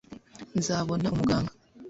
nzabona 0.57 1.07
umuganga 1.15 1.51